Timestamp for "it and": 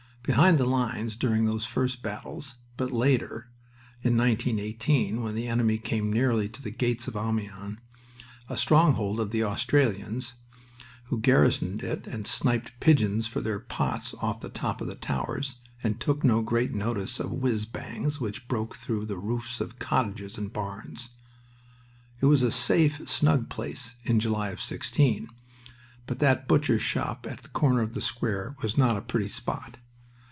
11.83-12.27